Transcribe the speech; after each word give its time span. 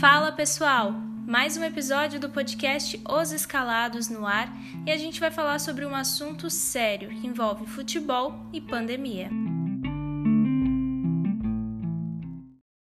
Fala 0.00 0.30
pessoal! 0.30 0.92
Mais 1.26 1.56
um 1.56 1.64
episódio 1.64 2.20
do 2.20 2.30
podcast 2.30 3.02
Os 3.04 3.32
Escalados 3.32 4.08
no 4.08 4.24
ar 4.24 4.48
e 4.86 4.92
a 4.92 4.96
gente 4.96 5.18
vai 5.18 5.28
falar 5.28 5.58
sobre 5.58 5.84
um 5.84 5.92
assunto 5.92 6.48
sério 6.48 7.08
que 7.08 7.26
envolve 7.26 7.66
futebol 7.66 8.32
e 8.52 8.60
pandemia. 8.60 9.28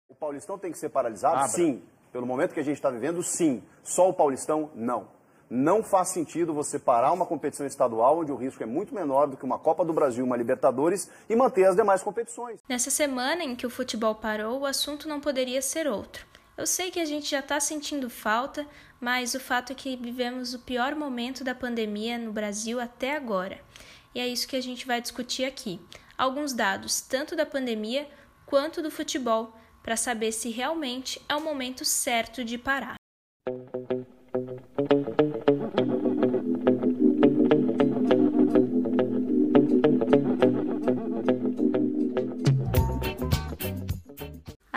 O 0.09 0.15
Paulistão 0.15 0.59
tem 0.59 0.73
que 0.73 0.77
ser 0.77 0.89
paralisado? 0.89 1.49
Sim. 1.51 1.81
Pelo 2.11 2.25
momento 2.25 2.53
que 2.53 2.59
a 2.59 2.63
gente 2.63 2.75
está 2.75 2.89
vivendo, 2.89 3.23
sim. 3.23 3.63
Só 3.81 4.09
o 4.09 4.13
Paulistão, 4.13 4.69
não. 4.75 5.07
Não 5.49 5.83
faz 5.83 6.09
sentido 6.09 6.53
você 6.53 6.77
parar 6.77 7.13
uma 7.13 7.25
competição 7.25 7.65
estadual 7.65 8.19
onde 8.19 8.33
o 8.33 8.35
risco 8.35 8.61
é 8.61 8.65
muito 8.65 8.93
menor 8.93 9.27
do 9.27 9.37
que 9.37 9.45
uma 9.45 9.57
Copa 9.57 9.85
do 9.85 9.93
Brasil, 9.93 10.25
uma 10.25 10.35
Libertadores 10.35 11.09
e 11.29 11.35
manter 11.35 11.63
as 11.63 11.77
demais 11.77 12.03
competições. 12.03 12.59
Nessa 12.67 12.91
semana 12.91 13.41
em 13.41 13.55
que 13.55 13.65
o 13.65 13.69
futebol 13.69 14.15
parou, 14.15 14.59
o 14.59 14.65
assunto 14.65 15.07
não 15.07 15.21
poderia 15.21 15.61
ser 15.61 15.87
outro. 15.87 16.34
Eu 16.57 16.65
sei 16.65 16.89
que 16.89 16.99
a 16.99 17.05
gente 17.05 17.29
já 17.29 17.39
está 17.39 17.59
sentindo 17.59 18.09
falta, 18.09 18.65
mas 18.99 19.33
o 19.33 19.39
fato 19.39 19.71
é 19.71 19.75
que 19.75 19.97
vivemos 19.97 20.53
o 20.53 20.59
pior 20.59 20.95
momento 20.95 21.43
da 21.43 21.53
pandemia 21.53 22.17
no 22.17 22.31
Brasil 22.31 22.79
até 22.79 23.15
agora. 23.15 23.59
E 24.13 24.19
é 24.19 24.27
isso 24.27 24.47
que 24.47 24.55
a 24.55 24.61
gente 24.61 24.87
vai 24.87 25.01
discutir 25.01 25.43
aqui. 25.43 25.81
Alguns 26.17 26.53
dados, 26.53 27.01
tanto 27.01 27.35
da 27.35 27.45
pandemia 27.45 28.07
quanto 28.45 28.81
do 28.81 28.89
futebol, 28.89 29.53
para 29.83 29.97
saber 29.97 30.31
se 30.31 30.49
realmente 30.49 31.21
é 31.27 31.35
o 31.35 31.43
momento 31.43 31.83
certo 31.83 32.43
de 32.43 32.57
parar. 32.57 32.95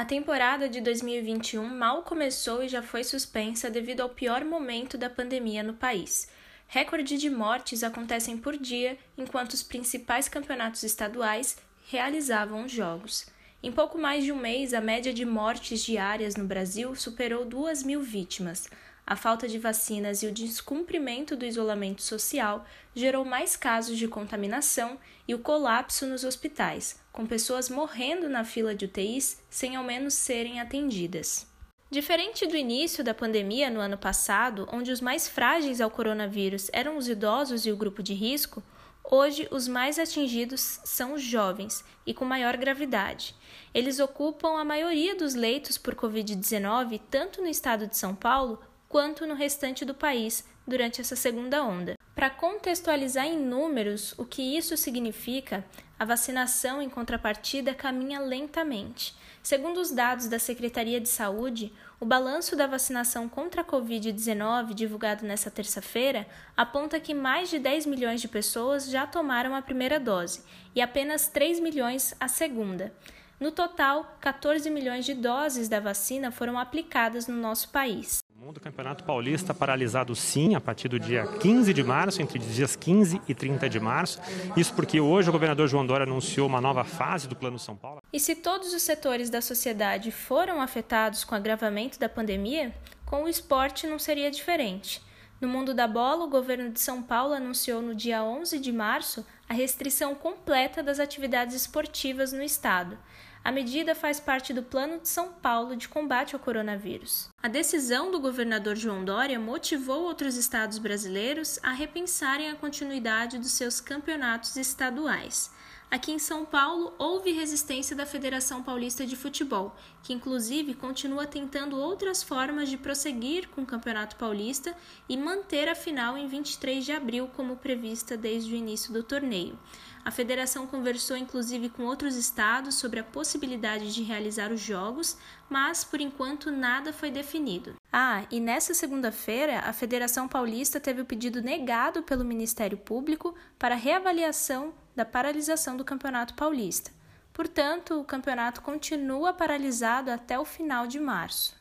Temporada 0.08 0.70
de 0.70 0.80
2021 0.80 1.62
mal 1.62 2.02
começou 2.02 2.62
e 2.62 2.68
já 2.68 2.82
foi 2.82 3.04
suspensa 3.04 3.68
devido 3.68 4.00
ao 4.00 4.08
pior 4.08 4.42
momento 4.42 4.96
da 4.96 5.10
pandemia 5.10 5.62
no 5.62 5.74
país. 5.74 6.30
Recorde 6.66 7.18
de 7.18 7.28
mortes 7.28 7.82
acontecem 7.82 8.38
por 8.38 8.56
dia, 8.56 8.96
enquanto 9.18 9.52
os 9.52 9.62
principais 9.62 10.26
campeonatos 10.26 10.82
estaduais 10.82 11.58
realizavam 11.90 12.66
jogos. 12.66 13.26
Em 13.62 13.70
pouco 13.70 13.98
mais 13.98 14.24
de 14.24 14.32
um 14.32 14.38
mês, 14.38 14.72
a 14.72 14.80
média 14.80 15.12
de 15.12 15.26
mortes 15.26 15.84
diárias 15.84 16.36
no 16.36 16.46
Brasil 16.46 16.94
superou 16.94 17.44
2 17.44 17.82
mil 17.82 18.00
vítimas. 18.00 18.66
A 19.10 19.16
falta 19.16 19.48
de 19.48 19.58
vacinas 19.58 20.22
e 20.22 20.26
o 20.26 20.30
descumprimento 20.30 21.34
do 21.34 21.46
isolamento 21.46 22.02
social 22.02 22.66
gerou 22.94 23.24
mais 23.24 23.56
casos 23.56 23.96
de 23.96 24.06
contaminação 24.06 24.98
e 25.26 25.34
o 25.34 25.38
colapso 25.38 26.06
nos 26.06 26.24
hospitais, 26.24 27.00
com 27.10 27.24
pessoas 27.24 27.70
morrendo 27.70 28.28
na 28.28 28.44
fila 28.44 28.74
de 28.74 28.84
UTIs 28.84 29.42
sem 29.48 29.76
ao 29.76 29.82
menos 29.82 30.12
serem 30.12 30.60
atendidas. 30.60 31.46
Diferente 31.90 32.46
do 32.46 32.54
início 32.54 33.02
da 33.02 33.14
pandemia 33.14 33.70
no 33.70 33.80
ano 33.80 33.96
passado, 33.96 34.68
onde 34.70 34.92
os 34.92 35.00
mais 35.00 35.26
frágeis 35.26 35.80
ao 35.80 35.90
coronavírus 35.90 36.68
eram 36.70 36.98
os 36.98 37.08
idosos 37.08 37.64
e 37.64 37.72
o 37.72 37.76
grupo 37.78 38.02
de 38.02 38.12
risco, 38.12 38.62
hoje 39.02 39.48
os 39.50 39.66
mais 39.66 39.98
atingidos 39.98 40.80
são 40.84 41.14
os 41.14 41.22
jovens 41.22 41.82
e 42.04 42.12
com 42.12 42.26
maior 42.26 42.58
gravidade. 42.58 43.34
Eles 43.72 44.00
ocupam 44.00 44.60
a 44.60 44.66
maioria 44.66 45.16
dos 45.16 45.34
leitos 45.34 45.78
por 45.78 45.94
Covid-19, 45.94 47.00
tanto 47.10 47.40
no 47.40 47.48
estado 47.48 47.86
de 47.86 47.96
São 47.96 48.14
Paulo 48.14 48.60
quanto 48.88 49.26
no 49.26 49.34
restante 49.34 49.84
do 49.84 49.94
país 49.94 50.44
durante 50.66 51.00
essa 51.00 51.16
segunda 51.16 51.62
onda. 51.62 51.96
Para 52.14 52.30
contextualizar 52.30 53.26
em 53.26 53.38
números 53.38 54.14
o 54.18 54.24
que 54.24 54.56
isso 54.56 54.76
significa, 54.76 55.64
a 55.98 56.04
vacinação 56.04 56.80
em 56.80 56.88
contrapartida 56.88 57.74
caminha 57.74 58.20
lentamente. 58.20 59.16
Segundo 59.42 59.80
os 59.80 59.90
dados 59.90 60.26
da 60.26 60.38
Secretaria 60.38 61.00
de 61.00 61.08
Saúde, 61.08 61.72
o 62.00 62.04
balanço 62.04 62.54
da 62.54 62.66
vacinação 62.66 63.28
contra 63.28 63.62
a 63.62 63.64
Covid-19, 63.64 64.74
divulgado 64.74 65.24
nesta 65.24 65.50
terça-feira, 65.50 66.26
aponta 66.56 67.00
que 67.00 67.14
mais 67.14 67.50
de 67.50 67.58
10 67.58 67.86
milhões 67.86 68.20
de 68.20 68.28
pessoas 68.28 68.88
já 68.88 69.06
tomaram 69.06 69.54
a 69.54 69.62
primeira 69.62 69.98
dose 69.98 70.42
e 70.74 70.80
apenas 70.80 71.28
3 71.28 71.60
milhões 71.60 72.14
a 72.20 72.28
segunda. 72.28 72.92
No 73.40 73.52
total, 73.52 74.16
14 74.20 74.68
milhões 74.70 75.04
de 75.04 75.14
doses 75.14 75.68
da 75.68 75.80
vacina 75.80 76.30
foram 76.30 76.58
aplicadas 76.58 77.26
no 77.26 77.36
nosso 77.36 77.68
país 77.70 78.20
mundo, 78.38 78.60
Campeonato 78.60 79.02
Paulista 79.02 79.52
paralisado 79.52 80.14
sim 80.14 80.54
a 80.54 80.60
partir 80.60 80.88
do 80.88 80.98
dia 80.98 81.26
15 81.26 81.74
de 81.74 81.82
março, 81.82 82.22
entre 82.22 82.38
os 82.38 82.54
dias 82.54 82.76
15 82.76 83.20
e 83.26 83.34
30 83.34 83.68
de 83.68 83.80
março. 83.80 84.20
Isso 84.56 84.72
porque 84.74 85.00
hoje 85.00 85.28
o 85.28 85.32
governador 85.32 85.66
João 85.66 85.84
Dória 85.84 86.04
anunciou 86.04 86.46
uma 86.46 86.60
nova 86.60 86.84
fase 86.84 87.26
do 87.26 87.34
Plano 87.34 87.58
São 87.58 87.74
Paulo. 87.74 88.00
E 88.12 88.20
se 88.20 88.36
todos 88.36 88.72
os 88.72 88.82
setores 88.82 89.28
da 89.28 89.40
sociedade 89.40 90.12
foram 90.12 90.60
afetados 90.60 91.24
com 91.24 91.34
o 91.34 91.38
agravamento 91.38 91.98
da 91.98 92.08
pandemia, 92.08 92.72
com 93.04 93.24
o 93.24 93.28
esporte 93.28 93.88
não 93.88 93.98
seria 93.98 94.30
diferente. 94.30 95.02
No 95.40 95.48
mundo 95.48 95.74
da 95.74 95.88
bola, 95.88 96.24
o 96.24 96.30
governo 96.30 96.70
de 96.70 96.80
São 96.80 97.02
Paulo 97.02 97.34
anunciou 97.34 97.82
no 97.82 97.94
dia 97.94 98.22
11 98.22 98.56
de 98.60 98.70
março 98.72 99.26
a 99.48 99.54
restrição 99.54 100.14
completa 100.14 100.80
das 100.80 101.00
atividades 101.00 101.56
esportivas 101.56 102.32
no 102.32 102.42
estado. 102.42 102.96
A 103.44 103.52
medida 103.52 103.94
faz 103.94 104.20
parte 104.20 104.52
do 104.52 104.62
Plano 104.62 104.98
de 104.98 105.08
São 105.08 105.32
Paulo 105.32 105.76
de 105.76 105.88
combate 105.88 106.34
ao 106.34 106.40
coronavírus. 106.40 107.28
A 107.42 107.48
decisão 107.48 108.10
do 108.10 108.20
governador 108.20 108.76
João 108.76 109.04
Dória 109.04 109.38
motivou 109.38 110.02
outros 110.02 110.36
estados 110.36 110.78
brasileiros 110.78 111.58
a 111.62 111.72
repensarem 111.72 112.50
a 112.50 112.56
continuidade 112.56 113.38
dos 113.38 113.52
seus 113.52 113.80
campeonatos 113.80 114.56
estaduais. 114.56 115.50
Aqui 115.90 116.12
em 116.12 116.18
São 116.18 116.44
Paulo, 116.44 116.92
houve 116.98 117.32
resistência 117.32 117.96
da 117.96 118.04
Federação 118.04 118.62
Paulista 118.62 119.06
de 119.06 119.16
Futebol, 119.16 119.74
que 120.02 120.12
inclusive 120.12 120.74
continua 120.74 121.26
tentando 121.26 121.78
outras 121.78 122.22
formas 122.22 122.68
de 122.68 122.76
prosseguir 122.76 123.48
com 123.48 123.62
o 123.62 123.66
Campeonato 123.66 124.16
Paulista 124.16 124.76
e 125.08 125.16
manter 125.16 125.66
a 125.66 125.74
final 125.74 126.18
em 126.18 126.28
23 126.28 126.84
de 126.84 126.92
abril, 126.92 127.30
como 127.34 127.56
prevista 127.56 128.18
desde 128.18 128.52
o 128.52 128.56
início 128.56 128.92
do 128.92 129.02
torneio. 129.02 129.58
A 130.04 130.10
federação 130.10 130.66
conversou 130.66 131.16
inclusive 131.16 131.70
com 131.70 131.84
outros 131.84 132.16
estados 132.16 132.74
sobre 132.74 133.00
a 133.00 133.04
possibilidade 133.04 133.94
de 133.94 134.02
realizar 134.02 134.52
os 134.52 134.60
jogos, 134.60 135.16
mas 135.48 135.84
por 135.84 136.02
enquanto 136.02 136.50
nada 136.50 136.92
foi 136.92 137.10
definido. 137.10 137.74
Ah, 137.90 138.26
e 138.30 138.40
nessa 138.40 138.74
segunda-feira, 138.74 139.60
a 139.60 139.72
Federação 139.72 140.28
Paulista 140.28 140.78
teve 140.78 141.00
o 141.00 141.06
pedido 141.06 141.40
negado 141.40 142.02
pelo 142.02 142.24
Ministério 142.24 142.76
Público 142.76 143.34
para 143.58 143.74
reavaliação 143.74 144.74
da 144.98 145.04
paralisação 145.04 145.76
do 145.76 145.84
Campeonato 145.84 146.34
Paulista. 146.34 146.90
Portanto, 147.32 148.00
o 148.00 148.04
campeonato 148.04 148.60
continua 148.60 149.32
paralisado 149.32 150.10
até 150.10 150.36
o 150.36 150.44
final 150.44 150.88
de 150.88 150.98
março. 150.98 151.54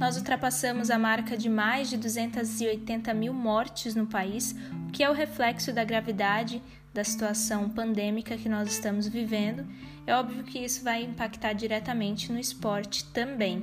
Nós 0.00 0.16
ultrapassamos 0.16 0.90
a 0.90 0.98
marca 0.98 1.36
de 1.36 1.48
mais 1.48 1.90
de 1.90 1.96
280 1.96 3.14
mil 3.14 3.32
mortes 3.32 3.94
no 3.94 4.04
país, 4.04 4.52
o 4.88 4.90
que 4.90 5.04
é 5.04 5.08
o 5.08 5.12
reflexo 5.12 5.72
da 5.72 5.84
gravidade 5.84 6.60
da 6.92 7.04
situação 7.04 7.70
pandêmica 7.70 8.36
que 8.36 8.48
nós 8.48 8.68
estamos 8.68 9.06
vivendo. 9.06 9.64
É 10.04 10.12
óbvio 10.12 10.42
que 10.42 10.58
isso 10.58 10.82
vai 10.82 11.04
impactar 11.04 11.52
diretamente 11.52 12.32
no 12.32 12.38
esporte 12.40 13.04
também. 13.12 13.62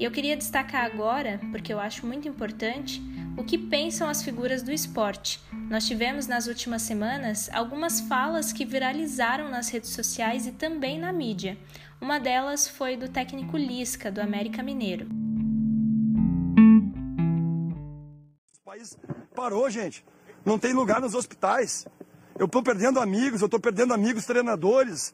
E 0.00 0.04
eu 0.04 0.10
queria 0.10 0.38
destacar 0.38 0.86
agora, 0.86 1.38
porque 1.50 1.70
eu 1.70 1.78
acho 1.78 2.06
muito 2.06 2.26
importante, 2.26 3.02
o 3.36 3.42
que 3.44 3.58
pensam 3.58 4.08
as 4.08 4.22
figuras 4.22 4.62
do 4.62 4.70
esporte. 4.70 5.40
Nós 5.68 5.86
tivemos 5.86 6.26
nas 6.26 6.46
últimas 6.46 6.82
semanas 6.82 7.50
algumas 7.52 8.00
falas 8.00 8.52
que 8.52 8.64
viralizaram 8.64 9.48
nas 9.48 9.68
redes 9.68 9.90
sociais 9.90 10.46
e 10.46 10.52
também 10.52 10.98
na 10.98 11.12
mídia. 11.12 11.58
Uma 12.00 12.20
delas 12.20 12.68
foi 12.68 12.96
do 12.96 13.08
técnico 13.08 13.56
Lisca, 13.56 14.10
do 14.10 14.20
América 14.20 14.62
Mineiro. 14.62 15.06
O 18.60 18.64
país 18.64 18.96
parou, 19.34 19.68
gente. 19.68 20.04
Não 20.44 20.58
tem 20.58 20.72
lugar 20.72 21.00
nos 21.00 21.14
hospitais. 21.14 21.86
Eu 22.38 22.46
estou 22.46 22.62
perdendo 22.62 23.00
amigos, 23.00 23.40
eu 23.40 23.46
estou 23.46 23.60
perdendo 23.60 23.94
amigos 23.94 24.26
treinadores. 24.26 25.12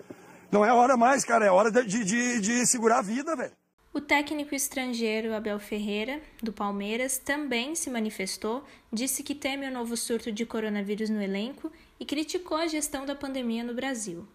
Não 0.51 0.65
é 0.65 0.73
hora 0.73 0.97
mais, 0.97 1.25
cara. 1.25 1.47
É 1.47 1.51
hora 1.51 1.71
de, 1.71 2.05
de, 2.05 2.41
de 2.41 2.67
segurar 2.67 2.99
a 2.99 3.03
vida, 3.03 3.37
velho. 3.37 3.53
O 3.93 4.01
técnico 4.01 4.55
estrangeiro 4.55 5.35
Abel 5.35 5.59
Ferreira, 5.59 6.21
do 6.41 6.53
Palmeiras, 6.53 7.19
também 7.19 7.75
se 7.75 7.91
manifestou, 7.91 8.63
disse 8.93 9.25
que 9.25 9.35
teme 9.35 9.67
o 9.67 9.73
novo 9.73 9.97
surto 9.97 10.31
de 10.31 10.47
coronavírus 10.47 11.11
no 11.11 11.21
elenco 11.21 11.73
e 11.99 12.05
criticou 12.05 12.57
a 12.57 12.69
gestão 12.69 13.05
da 13.05 13.17
pandemia 13.17 13.65
no 13.65 13.75
Brasil. 13.75 14.29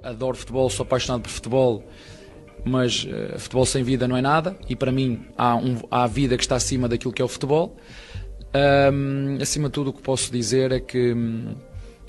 Adoro 0.00 0.36
futebol, 0.36 0.70
sou 0.70 0.84
apaixonado 0.84 1.22
por 1.22 1.30
futebol, 1.30 1.84
mas 2.64 3.04
uh, 3.04 3.36
futebol 3.36 3.66
sem 3.66 3.82
vida 3.82 4.06
não 4.06 4.16
é 4.16 4.22
nada 4.22 4.56
e 4.68 4.76
para 4.76 4.92
mim 4.92 5.26
há, 5.36 5.56
um, 5.56 5.76
há 5.90 6.06
vida 6.06 6.36
que 6.36 6.44
está 6.44 6.54
acima 6.54 6.88
daquilo 6.88 7.12
que 7.12 7.20
é 7.20 7.24
o 7.24 7.28
futebol. 7.28 7.76
Um, 8.54 9.38
acima 9.42 9.68
de 9.68 9.72
tudo, 9.72 9.90
o 9.90 9.92
que 9.92 10.02
posso 10.02 10.30
dizer 10.30 10.70
é 10.70 10.78
que. 10.78 11.12
Um, 11.14 11.56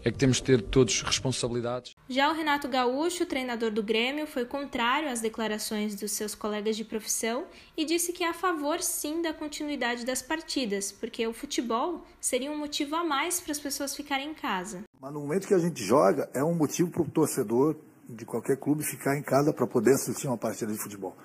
é 0.04 0.12
que 0.12 0.18
temos 0.18 0.38
de 0.38 0.44
ter 0.44 0.62
todos 0.62 1.02
responsabilidades. 1.02 1.96
Já 2.10 2.30
o 2.30 2.34
Renato 2.34 2.68
Gaúcho, 2.68 3.26
treinador 3.26 3.72
do 3.72 3.84
Grêmio, 3.84 4.26
foi 4.26 4.46
contrário 4.46 5.10
às 5.10 5.22
declarações 5.22 5.96
dos 5.96 6.12
seus 6.12 6.34
colegas 6.34 6.76
de 6.76 6.84
profissão 6.84 7.46
e 7.78 7.86
disse 7.86 8.12
que 8.12 8.24
é 8.24 8.30
a 8.30 8.34
favor 8.34 8.82
sim 8.82 9.22
da 9.22 9.34
continuidade 9.34 10.06
das 10.06 10.22
partidas, 10.22 10.92
porque 10.92 11.26
o 11.28 11.34
futebol 11.34 12.06
seria 12.20 12.52
um 12.52 12.58
motivo 12.58 12.96
a 12.96 13.04
mais 13.04 13.40
para 13.40 13.52
as 13.52 13.60
pessoas 13.60 13.96
ficarem 13.96 14.32
em 14.32 14.34
casa. 14.34 14.84
Mas 15.00 15.14
no 15.14 15.22
momento 15.22 15.48
que 15.48 15.54
a 15.54 15.60
gente 15.60 15.84
joga, 15.84 16.30
é 16.34 16.44
um 16.44 16.54
motivo 16.56 16.90
para 16.90 17.02
o 17.02 17.10
torcedor 17.10 17.76
de 18.10 18.26
qualquer 18.26 18.58
clube 18.58 18.84
ficar 18.84 19.18
em 19.18 19.24
casa 19.24 19.54
para 19.54 19.66
poder 19.68 19.94
assistir 19.94 20.28
uma 20.28 20.38
partida 20.38 20.72
de 20.72 20.78
futebol. 20.78 21.16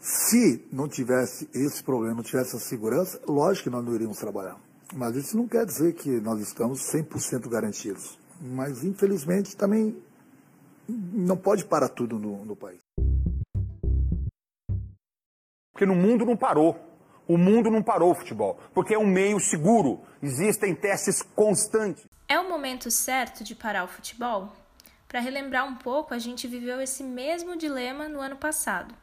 Se 0.00 0.64
não 0.72 0.88
tivesse 0.88 1.48
esse 1.52 1.82
problema, 1.82 2.16
não 2.16 2.22
tivesse 2.22 2.56
essa 2.56 2.64
segurança, 2.64 3.20
lógico 3.26 3.64
que 3.64 3.70
nós 3.70 3.84
não 3.84 3.94
iríamos 3.94 4.18
trabalhar. 4.18 4.65
Mas 4.92 5.16
isso 5.16 5.36
não 5.36 5.48
quer 5.48 5.66
dizer 5.66 5.94
que 5.94 6.20
nós 6.20 6.40
estamos 6.40 6.80
100% 6.92 7.48
garantidos. 7.48 8.18
Mas, 8.40 8.84
infelizmente, 8.84 9.56
também 9.56 9.96
não 10.88 11.36
pode 11.36 11.64
parar 11.64 11.88
tudo 11.88 12.18
no, 12.18 12.44
no 12.44 12.54
país. 12.54 12.80
Porque 15.72 15.84
no 15.84 15.94
mundo 15.94 16.24
não 16.24 16.36
parou. 16.36 16.78
O 17.28 17.36
mundo 17.36 17.70
não 17.70 17.82
parou 17.82 18.12
o 18.12 18.14
futebol, 18.14 18.58
porque 18.72 18.94
é 18.94 18.98
um 18.98 19.06
meio 19.06 19.40
seguro. 19.40 20.00
Existem 20.22 20.74
testes 20.74 21.22
constantes. 21.22 22.06
É 22.28 22.38
o 22.38 22.48
momento 22.48 22.88
certo 22.90 23.42
de 23.42 23.54
parar 23.54 23.84
o 23.84 23.88
futebol? 23.88 24.52
Para 25.08 25.20
relembrar 25.20 25.66
um 25.66 25.74
pouco, 25.74 26.14
a 26.14 26.18
gente 26.18 26.46
viveu 26.46 26.80
esse 26.80 27.02
mesmo 27.02 27.56
dilema 27.56 28.08
no 28.08 28.20
ano 28.20 28.36
passado. 28.36 28.94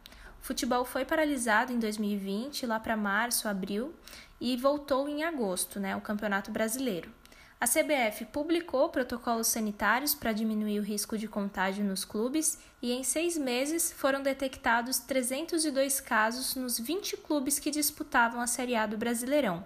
O 0.42 0.46
futebol 0.46 0.84
foi 0.86 1.06
paralisado 1.06 1.72
em 1.72 1.80
2020, 1.80 2.66
lá 2.66 2.80
para 2.80 2.98
março, 2.98 3.48
abril, 3.48 3.94
e 4.44 4.58
voltou 4.58 5.08
em 5.08 5.24
agosto, 5.24 5.80
né, 5.80 5.96
o 5.96 6.02
Campeonato 6.02 6.52
Brasileiro. 6.52 7.10
A 7.62 7.66
CBF 7.66 8.26
publicou 8.26 8.90
protocolos 8.90 9.48
sanitários 9.48 10.14
para 10.14 10.34
diminuir 10.34 10.82
o 10.82 10.84
risco 10.84 11.18
de 11.18 11.30
contágio 11.30 11.86
nos 11.86 12.04
clubes 12.04 12.60
e, 12.82 12.92
em 12.92 13.06
seis 13.06 13.38
meses, 13.38 13.94
foram 13.94 14.22
detectados 14.22 15.00
302 15.00 16.02
casos 16.02 16.56
nos 16.56 16.78
20 16.78 17.16
clubes 17.16 17.58
que 17.58 17.72
disputavam 17.72 18.42
a 18.42 18.48
Série 18.48 18.76
A 18.76 18.86
do 18.86 18.98
Brasileirão. 18.98 19.64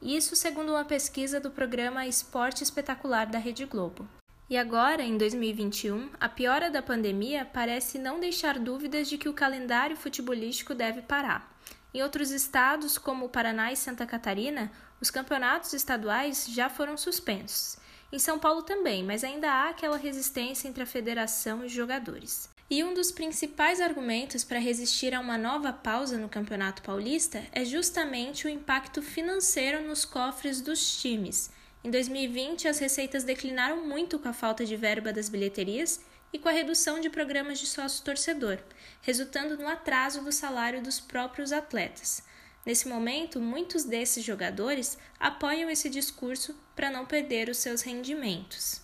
Isso 0.00 0.36
segundo 0.36 0.70
uma 0.70 0.84
pesquisa 0.84 1.40
do 1.40 1.50
programa 1.50 2.06
Esporte 2.06 2.62
Espetacular 2.62 3.26
da 3.26 3.40
Rede 3.40 3.64
Globo. 3.64 4.06
E 4.48 4.56
agora, 4.56 5.02
em 5.02 5.18
2021, 5.18 6.10
a 6.20 6.28
piora 6.28 6.70
da 6.70 6.80
pandemia 6.80 7.44
parece 7.44 7.98
não 7.98 8.20
deixar 8.20 8.56
dúvidas 8.60 9.08
de 9.08 9.18
que 9.18 9.28
o 9.28 9.34
calendário 9.34 9.96
futebolístico 9.96 10.76
deve 10.76 11.02
parar. 11.02 11.51
Em 11.94 12.02
outros 12.02 12.30
estados, 12.30 12.96
como 12.96 13.28
Paraná 13.28 13.70
e 13.70 13.76
Santa 13.76 14.06
Catarina, 14.06 14.72
os 15.00 15.10
campeonatos 15.10 15.72
estaduais 15.74 16.46
já 16.48 16.70
foram 16.70 16.96
suspensos. 16.96 17.76
Em 18.10 18.18
São 18.18 18.38
Paulo 18.38 18.62
também, 18.62 19.02
mas 19.02 19.24
ainda 19.24 19.50
há 19.50 19.68
aquela 19.70 19.96
resistência 19.96 20.68
entre 20.68 20.82
a 20.82 20.86
federação 20.86 21.62
e 21.62 21.66
os 21.66 21.72
jogadores. 21.72 22.48
E 22.70 22.82
um 22.82 22.94
dos 22.94 23.12
principais 23.12 23.82
argumentos 23.82 24.44
para 24.44 24.58
resistir 24.58 25.14
a 25.14 25.20
uma 25.20 25.36
nova 25.36 25.72
pausa 25.72 26.16
no 26.16 26.28
Campeonato 26.28 26.80
Paulista 26.82 27.42
é 27.52 27.64
justamente 27.64 28.46
o 28.46 28.50
impacto 28.50 29.02
financeiro 29.02 29.86
nos 29.86 30.06
cofres 30.06 30.62
dos 30.62 31.00
times. 31.00 31.50
Em 31.84 31.90
2020, 31.90 32.68
as 32.68 32.78
receitas 32.78 33.24
declinaram 33.24 33.86
muito 33.86 34.18
com 34.18 34.28
a 34.28 34.32
falta 34.32 34.64
de 34.64 34.76
verba 34.76 35.12
das 35.12 35.28
bilheterias 35.28 36.00
e 36.32 36.38
com 36.38 36.48
a 36.48 36.52
redução 36.52 36.98
de 36.98 37.10
programas 37.10 37.58
de 37.58 37.66
sócio-torcedor, 37.66 38.58
resultando 39.02 39.56
no 39.56 39.68
atraso 39.68 40.22
do 40.22 40.32
salário 40.32 40.82
dos 40.82 40.98
próprios 40.98 41.52
atletas. 41.52 42.22
Nesse 42.64 42.88
momento, 42.88 43.40
muitos 43.40 43.84
desses 43.84 44.24
jogadores 44.24 44.96
apoiam 45.18 45.68
esse 45.68 45.90
discurso 45.90 46.56
para 46.76 46.90
não 46.90 47.04
perder 47.04 47.48
os 47.48 47.58
seus 47.58 47.82
rendimentos. 47.82 48.80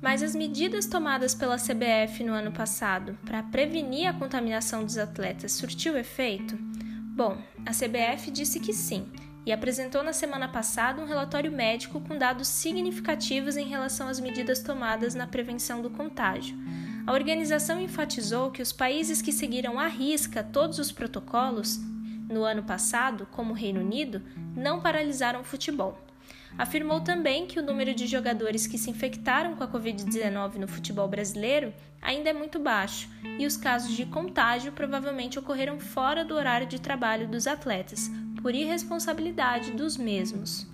Mas 0.00 0.22
as 0.22 0.34
medidas 0.34 0.86
tomadas 0.86 1.34
pela 1.34 1.58
CBF 1.58 2.24
no 2.24 2.32
ano 2.32 2.52
passado 2.52 3.18
para 3.26 3.42
prevenir 3.42 4.08
a 4.08 4.14
contaminação 4.14 4.84
dos 4.84 4.96
atletas 4.96 5.52
surtiu 5.52 5.98
efeito? 5.98 6.56
Bom, 7.16 7.36
a 7.66 7.72
CBF 7.72 8.30
disse 8.30 8.60
que 8.60 8.72
sim, 8.72 9.10
e 9.46 9.52
apresentou 9.52 10.02
na 10.02 10.12
semana 10.12 10.48
passada 10.48 11.00
um 11.00 11.06
relatório 11.06 11.52
médico 11.52 12.00
com 12.00 12.18
dados 12.18 12.48
significativos 12.48 13.56
em 13.56 13.68
relação 13.68 14.08
às 14.08 14.18
medidas 14.18 14.60
tomadas 14.60 15.14
na 15.14 15.26
prevenção 15.26 15.80
do 15.80 15.88
contágio. 15.88 16.58
A 17.06 17.12
organização 17.12 17.80
enfatizou 17.80 18.50
que 18.50 18.60
os 18.60 18.72
países 18.72 19.22
que 19.22 19.30
seguiram 19.30 19.78
à 19.78 19.86
risca 19.86 20.42
todos 20.42 20.80
os 20.80 20.90
protocolos 20.90 21.78
no 22.28 22.42
ano 22.42 22.64
passado, 22.64 23.28
como 23.30 23.52
o 23.52 23.56
Reino 23.56 23.80
Unido, 23.80 24.20
não 24.56 24.80
paralisaram 24.80 25.42
o 25.42 25.44
futebol. 25.44 25.96
Afirmou 26.58 27.00
também 27.00 27.46
que 27.46 27.60
o 27.60 27.62
número 27.62 27.94
de 27.94 28.06
jogadores 28.08 28.66
que 28.66 28.78
se 28.78 28.90
infectaram 28.90 29.54
com 29.54 29.62
a 29.62 29.68
Covid-19 29.68 30.56
no 30.56 30.66
futebol 30.66 31.06
brasileiro 31.06 31.72
ainda 32.02 32.30
é 32.30 32.32
muito 32.32 32.58
baixo 32.58 33.08
e 33.38 33.46
os 33.46 33.56
casos 33.56 33.94
de 33.94 34.06
contágio 34.06 34.72
provavelmente 34.72 35.38
ocorreram 35.38 35.78
fora 35.78 36.24
do 36.24 36.34
horário 36.34 36.66
de 36.66 36.80
trabalho 36.80 37.28
dos 37.28 37.46
atletas, 37.46 38.10
por 38.46 38.54
irresponsabilidade 38.54 39.72
dos 39.72 39.96
mesmos. 39.96 40.68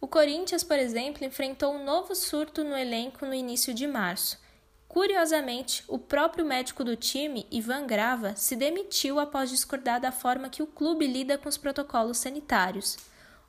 O 0.00 0.08
Corinthians, 0.08 0.64
por 0.64 0.78
exemplo, 0.78 1.26
enfrentou 1.26 1.74
um 1.74 1.84
novo 1.84 2.14
surto 2.14 2.64
no 2.64 2.74
elenco 2.74 3.26
no 3.26 3.34
início 3.34 3.74
de 3.74 3.86
março. 3.86 4.40
Curiosamente, 4.88 5.84
o 5.86 5.98
próprio 5.98 6.46
médico 6.46 6.82
do 6.82 6.96
time, 6.96 7.46
Ivan 7.50 7.86
Grava, 7.86 8.34
se 8.34 8.56
demitiu 8.56 9.20
após 9.20 9.50
discordar 9.50 10.00
da 10.00 10.10
forma 10.10 10.48
que 10.48 10.62
o 10.62 10.66
clube 10.66 11.06
lida 11.06 11.36
com 11.36 11.46
os 11.46 11.58
protocolos 11.58 12.16
sanitários. 12.16 12.96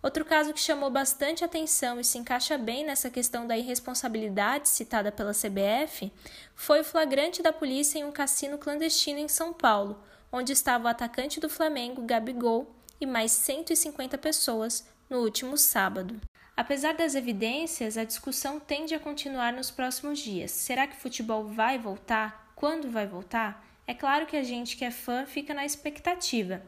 Outro 0.03 0.25
caso 0.25 0.51
que 0.53 0.59
chamou 0.59 0.89
bastante 0.89 1.41
atenção 1.41 2.01
e 2.01 2.03
se 2.03 2.17
encaixa 2.17 2.57
bem 2.57 2.85
nessa 2.85 3.09
questão 3.09 3.47
da 3.47 3.57
irresponsabilidade 3.57 4.67
citada 4.67 5.09
pela 5.09 5.31
CBF 5.31 6.11
foi 6.53 6.81
o 6.81 6.83
flagrante 6.83 7.41
da 7.41 7.53
polícia 7.53 7.97
em 7.97 8.03
um 8.03 8.11
cassino 8.11 8.57
clandestino 8.57 9.19
em 9.19 9.29
São 9.29 9.53
Paulo, 9.53 10.03
onde 10.31 10.53
estava 10.53 10.85
o 10.85 10.87
atacante 10.87 11.39
do 11.39 11.49
Flamengo, 11.49 12.01
Gabigol, 12.01 12.75
e 12.99 13.05
mais 13.05 13.31
150 13.31 14.17
pessoas 14.17 14.87
no 15.09 15.19
último 15.19 15.57
sábado. 15.57 16.19
Apesar 16.55 16.93
das 16.93 17.15
evidências, 17.15 17.97
a 17.97 18.03
discussão 18.03 18.59
tende 18.59 18.93
a 18.93 18.99
continuar 18.99 19.53
nos 19.53 19.71
próximos 19.71 20.19
dias. 20.19 20.51
Será 20.51 20.85
que 20.85 20.97
o 20.97 20.99
futebol 20.99 21.45
vai 21.45 21.79
voltar? 21.79 22.51
Quando 22.55 22.91
vai 22.91 23.07
voltar? 23.07 23.65
É 23.87 23.93
claro 23.93 24.25
que 24.25 24.35
a 24.35 24.43
gente 24.43 24.75
que 24.75 24.83
é 24.83 24.91
fã 24.91 25.25
fica 25.25 25.53
na 25.53 25.65
expectativa. 25.65 26.61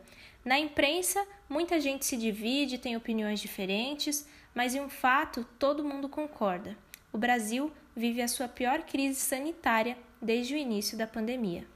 Na 0.43 0.57
imprensa, 0.57 1.23
muita 1.49 1.79
gente 1.79 2.05
se 2.05 2.17
divide, 2.17 2.77
tem 2.77 2.95
opiniões 2.95 3.39
diferentes, 3.39 4.25
mas 4.55 4.73
em 4.73 4.79
um 4.79 4.89
fato 4.89 5.45
todo 5.59 5.83
mundo 5.83 6.09
concorda: 6.09 6.77
o 7.11 7.17
Brasil 7.17 7.71
vive 7.95 8.21
a 8.21 8.27
sua 8.27 8.47
pior 8.47 8.83
crise 8.83 9.19
sanitária 9.19 9.97
desde 10.21 10.55
o 10.55 10.57
início 10.57 10.97
da 10.97 11.05
pandemia. 11.05 11.67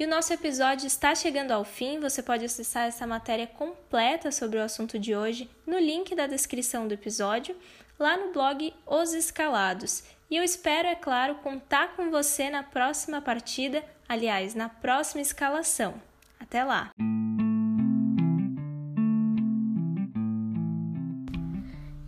E 0.00 0.04
o 0.06 0.08
nosso 0.08 0.32
episódio 0.32 0.86
está 0.86 1.14
chegando 1.14 1.50
ao 1.50 1.62
fim. 1.62 2.00
Você 2.00 2.22
pode 2.22 2.42
acessar 2.42 2.86
essa 2.86 3.06
matéria 3.06 3.46
completa 3.46 4.32
sobre 4.32 4.58
o 4.58 4.62
assunto 4.62 4.98
de 4.98 5.14
hoje 5.14 5.46
no 5.66 5.78
link 5.78 6.14
da 6.14 6.26
descrição 6.26 6.88
do 6.88 6.94
episódio, 6.94 7.54
lá 7.98 8.16
no 8.16 8.32
blog 8.32 8.72
Os 8.86 9.12
Escalados. 9.12 10.02
E 10.30 10.36
eu 10.36 10.42
espero, 10.42 10.88
é 10.88 10.94
claro, 10.94 11.34
contar 11.34 11.94
com 11.96 12.10
você 12.10 12.48
na 12.48 12.62
próxima 12.62 13.20
partida, 13.20 13.84
aliás, 14.08 14.54
na 14.54 14.70
próxima 14.70 15.20
escalação. 15.20 15.92
Até 16.40 16.64
lá! 16.64 16.92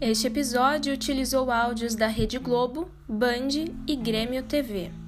Este 0.01 0.29
episódio 0.29 0.95
utilizou 0.95 1.51
áudios 1.51 1.95
da 1.95 2.07
Rede 2.07 2.39
Globo, 2.39 2.91
Band 3.07 3.49
e 3.87 3.95
Grêmio 3.95 4.43
TV. 4.45 5.02